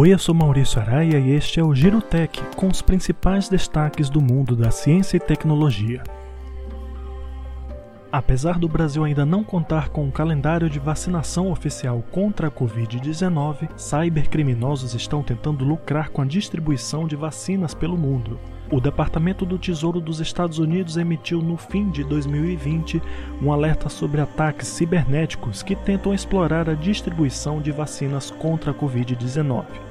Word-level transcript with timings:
Oi, 0.00 0.12
eu 0.12 0.18
sou 0.18 0.32
Maurício 0.32 0.80
Araia 0.80 1.18
e 1.18 1.32
este 1.32 1.58
é 1.58 1.64
o 1.64 1.74
Girotech 1.74 2.40
com 2.54 2.68
os 2.68 2.80
principais 2.80 3.48
destaques 3.48 4.08
do 4.08 4.20
mundo 4.20 4.54
da 4.54 4.70
ciência 4.70 5.16
e 5.16 5.20
tecnologia. 5.20 6.04
Apesar 8.12 8.60
do 8.60 8.68
Brasil 8.68 9.02
ainda 9.02 9.26
não 9.26 9.42
contar 9.42 9.88
com 9.88 10.04
um 10.04 10.10
calendário 10.12 10.70
de 10.70 10.78
vacinação 10.78 11.50
oficial 11.50 12.04
contra 12.12 12.46
a 12.46 12.50
Covid-19, 12.50 13.70
cybercriminosos 13.76 14.94
estão 14.94 15.20
tentando 15.20 15.64
lucrar 15.64 16.10
com 16.10 16.22
a 16.22 16.24
distribuição 16.24 17.04
de 17.04 17.16
vacinas 17.16 17.74
pelo 17.74 17.98
mundo. 17.98 18.38
O 18.70 18.80
Departamento 18.80 19.44
do 19.44 19.58
Tesouro 19.58 20.00
dos 20.00 20.20
Estados 20.20 20.60
Unidos 20.60 20.96
emitiu 20.96 21.42
no 21.42 21.56
fim 21.56 21.90
de 21.90 22.04
2020 22.04 23.02
um 23.42 23.50
alerta 23.50 23.88
sobre 23.88 24.20
ataques 24.20 24.68
cibernéticos 24.68 25.60
que 25.60 25.74
tentam 25.74 26.14
explorar 26.14 26.70
a 26.70 26.74
distribuição 26.74 27.60
de 27.60 27.72
vacinas 27.72 28.30
contra 28.30 28.70
a 28.70 28.74
Covid-19. 28.74 29.87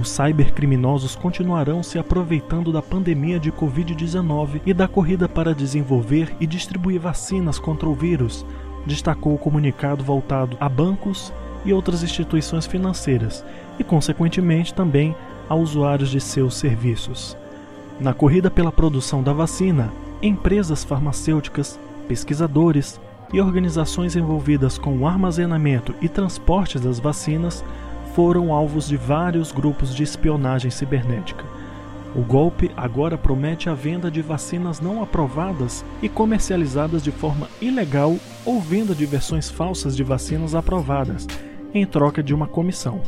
Os 0.00 0.10
cybercriminosos 0.10 1.16
continuarão 1.16 1.82
se 1.82 1.98
aproveitando 1.98 2.70
da 2.70 2.80
pandemia 2.80 3.40
de 3.40 3.50
Covid-19 3.50 4.60
e 4.64 4.72
da 4.72 4.86
corrida 4.86 5.28
para 5.28 5.52
desenvolver 5.52 6.32
e 6.38 6.46
distribuir 6.46 7.00
vacinas 7.00 7.58
contra 7.58 7.88
o 7.88 7.94
vírus, 7.94 8.46
destacou 8.86 9.34
o 9.34 9.38
comunicado 9.38 10.04
voltado 10.04 10.56
a 10.60 10.68
bancos 10.68 11.32
e 11.64 11.72
outras 11.72 12.04
instituições 12.04 12.64
financeiras 12.64 13.44
e, 13.76 13.82
consequentemente, 13.82 14.72
também 14.72 15.16
a 15.48 15.56
usuários 15.56 16.10
de 16.10 16.20
seus 16.20 16.56
serviços. 16.56 17.36
Na 17.98 18.14
corrida 18.14 18.48
pela 18.48 18.70
produção 18.70 19.20
da 19.20 19.32
vacina, 19.32 19.92
empresas 20.22 20.84
farmacêuticas, 20.84 21.78
pesquisadores 22.06 23.00
e 23.32 23.40
organizações 23.40 24.14
envolvidas 24.14 24.78
com 24.78 24.96
o 24.96 25.08
armazenamento 25.08 25.92
e 26.00 26.08
transporte 26.08 26.78
das 26.78 27.00
vacinas 27.00 27.64
foram 28.18 28.52
alvos 28.52 28.88
de 28.88 28.96
vários 28.96 29.52
grupos 29.52 29.94
de 29.94 30.02
espionagem 30.02 30.72
cibernética. 30.72 31.44
O 32.16 32.20
golpe 32.20 32.68
agora 32.76 33.16
promete 33.16 33.70
a 33.70 33.74
venda 33.74 34.10
de 34.10 34.20
vacinas 34.20 34.80
não 34.80 35.00
aprovadas 35.00 35.84
e 36.02 36.08
comercializadas 36.08 37.04
de 37.04 37.12
forma 37.12 37.46
ilegal 37.62 38.16
ou 38.44 38.60
venda 38.60 38.92
de 38.92 39.06
versões 39.06 39.48
falsas 39.48 39.96
de 39.96 40.02
vacinas 40.02 40.52
aprovadas, 40.56 41.28
em 41.72 41.86
troca 41.86 42.20
de 42.20 42.34
uma 42.34 42.48
comissão. 42.48 43.00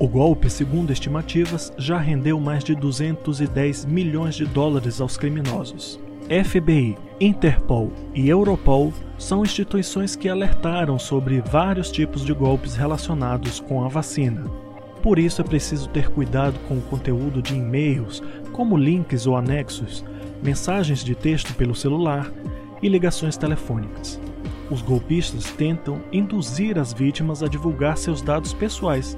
O 0.00 0.08
golpe, 0.08 0.50
segundo 0.50 0.92
estimativas, 0.92 1.72
já 1.78 1.98
rendeu 1.98 2.40
mais 2.40 2.64
de 2.64 2.74
210 2.74 3.84
milhões 3.84 4.34
de 4.34 4.46
dólares 4.46 5.00
aos 5.00 5.16
criminosos. 5.16 6.00
FBI, 6.28 6.96
Interpol 7.20 7.92
e 8.14 8.30
Europol 8.30 8.94
são 9.18 9.42
instituições 9.42 10.16
que 10.16 10.28
alertaram 10.28 10.98
sobre 10.98 11.42
vários 11.42 11.90
tipos 11.90 12.24
de 12.24 12.32
golpes 12.32 12.74
relacionados 12.74 13.60
com 13.60 13.84
a 13.84 13.88
vacina. 13.88 14.42
Por 15.02 15.18
isso 15.18 15.42
é 15.42 15.44
preciso 15.44 15.86
ter 15.90 16.08
cuidado 16.08 16.58
com 16.66 16.78
o 16.78 16.82
conteúdo 16.82 17.42
de 17.42 17.54
e-mails, 17.54 18.22
como 18.52 18.76
links 18.76 19.26
ou 19.26 19.36
anexos, 19.36 20.02
mensagens 20.42 21.04
de 21.04 21.14
texto 21.14 21.54
pelo 21.54 21.74
celular 21.74 22.32
e 22.82 22.88
ligações 22.88 23.36
telefônicas. 23.36 24.18
Os 24.70 24.80
golpistas 24.80 25.50
tentam 25.52 26.00
induzir 26.10 26.78
as 26.78 26.94
vítimas 26.94 27.42
a 27.42 27.48
divulgar 27.48 27.98
seus 27.98 28.22
dados 28.22 28.54
pessoais, 28.54 29.14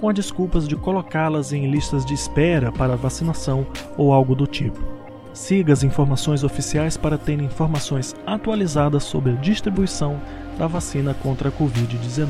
com 0.00 0.08
as 0.08 0.14
desculpas 0.14 0.68
de 0.68 0.76
colocá-las 0.76 1.52
em 1.52 1.68
listas 1.68 2.04
de 2.04 2.14
espera 2.14 2.70
para 2.70 2.96
vacinação 2.96 3.66
ou 3.96 4.12
algo 4.12 4.36
do 4.36 4.46
tipo. 4.46 5.03
Siga 5.34 5.72
as 5.72 5.82
informações 5.82 6.44
oficiais 6.44 6.96
para 6.96 7.18
ter 7.18 7.40
informações 7.40 8.14
atualizadas 8.24 9.02
sobre 9.02 9.32
a 9.32 9.34
distribuição 9.34 10.20
da 10.56 10.68
vacina 10.68 11.12
contra 11.12 11.48
a 11.48 11.52
Covid-19. 11.52 12.28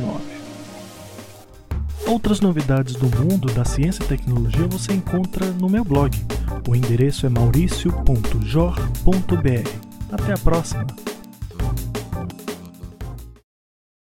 Outras 2.06 2.40
novidades 2.40 2.94
do 2.94 3.06
mundo 3.16 3.52
da 3.52 3.64
ciência 3.64 4.02
e 4.02 4.06
tecnologia 4.06 4.66
você 4.66 4.94
encontra 4.94 5.46
no 5.46 5.68
meu 5.68 5.84
blog. 5.84 6.18
O 6.66 6.74
endereço 6.74 7.26
é 7.26 7.28
mauricio.jor.br. 7.28 9.68
Até 10.10 10.32
a 10.32 10.38
próxima! 10.38 11.13